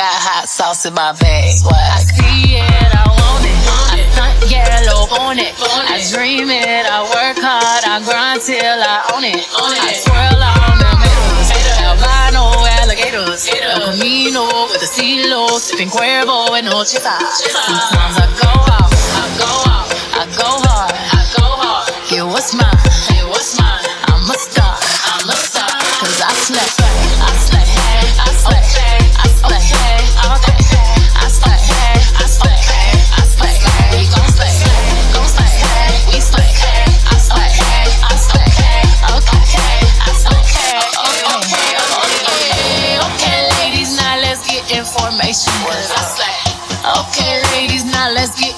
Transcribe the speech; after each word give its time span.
got 0.00 0.16
hot 0.16 0.48
sauce 0.48 0.88
in 0.88 0.94
my 0.96 1.12
bag. 1.20 1.44
I 1.44 2.00
see 2.00 2.56
it, 2.56 2.88
I 2.88 3.04
want 3.04 3.44
it. 3.44 3.52
I 3.68 4.00
stunt 4.08 4.48
yellow 4.48 5.04
on 5.20 5.36
it. 5.36 5.52
I 5.60 6.00
dream 6.08 6.48
it, 6.48 6.88
I 6.88 7.04
work 7.04 7.36
hard, 7.36 7.84
I 7.84 8.00
grind 8.00 8.40
till 8.40 8.80
I 8.80 9.12
own 9.12 9.28
it. 9.28 9.44
I 9.44 9.92
swirl 9.92 10.40
on 10.40 10.80
the 10.80 10.92
middles. 11.04 11.48
Albino 11.84 12.48
alligators. 12.80 13.44
El 13.52 13.92
Camino 13.92 14.48
with 14.72 14.80
a 14.80 14.88
silo. 14.88 15.52
Sipping 15.60 15.92
Cuervo 15.92 16.48
and 16.56 16.64
no 16.64 16.80
chisa. 16.80 17.20
Sometimes 17.20 18.16
I 18.16 18.26
go 18.40 18.52
out, 18.72 18.88
I 18.88 19.28
go 19.36 19.52
out, 19.68 19.84
I 20.16 20.24
go 20.32 20.50
hard, 20.64 20.96
I 20.96 21.20
go 21.36 21.44
hard. 21.60 21.92
Get 22.08 22.24
what's 22.24 22.56
mine, 22.56 22.72
get 23.12 23.28
what's 23.28 23.52
mine. 23.60 23.84
I'm 24.08 24.24
a 24.24 24.36
star, 24.48 24.80
I'm 25.12 25.28
a 25.28 25.36
star. 25.36 25.68
Cause 26.00 26.24
I 26.24 26.32
slay, 26.48 26.70
I 27.20 27.36
slay, 27.36 27.68
I 28.16 28.32
slay, 28.40 29.09
information. 44.70 45.52
Slay. 45.66 46.00
Slay, 46.14 46.38
okay, 47.02 47.42
ladies, 47.52 47.84
now 47.84 48.10
let's 48.12 48.38
get 48.38 48.54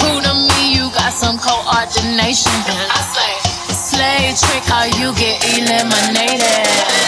who 0.00 0.20
to 0.22 0.34
me, 0.34 0.74
you 0.74 0.90
got 0.90 1.12
some 1.12 1.38
coordination. 1.38 2.52
Slave 3.68 4.38
trick, 4.38 4.64
how 4.64 4.84
you 4.84 5.14
get 5.14 5.42
eliminated. 5.58 7.01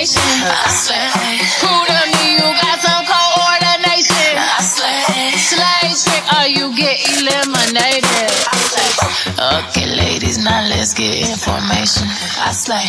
I 0.00 0.04
slay. 0.04 0.96
Who 1.60 1.68
to 1.68 2.00
me, 2.08 2.32
you 2.32 2.48
got 2.56 2.80
some 2.80 3.04
coordination. 3.04 4.32
I 4.32 4.64
slay. 4.64 5.36
Slay 5.36 5.92
trick, 5.92 6.24
or 6.32 6.48
you 6.48 6.74
get 6.74 6.96
eliminated. 7.04 8.32
I 8.48 8.56
slay. 8.64 9.60
Okay, 9.60 9.94
ladies, 9.94 10.42
now 10.42 10.66
let's 10.70 10.94
get 10.94 11.28
information. 11.28 12.08
I 12.40 12.52
slay. 12.52 12.88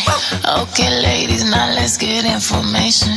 Okay, 0.62 1.02
ladies, 1.02 1.44
now 1.44 1.74
let's 1.74 1.98
get 1.98 2.24
information. 2.24 3.12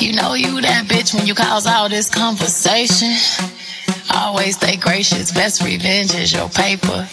You 0.00 0.12
know 0.14 0.34
you 0.34 0.60
that 0.62 0.86
bitch 0.86 1.14
when 1.14 1.28
you 1.28 1.34
cause 1.36 1.64
all 1.64 1.88
this 1.88 2.10
conversation. 2.10 3.14
Always 4.16 4.56
stay 4.56 4.74
gracious, 4.76 5.30
best 5.30 5.62
revenge 5.62 6.12
is 6.16 6.32
your 6.32 6.48
paper. 6.48 7.06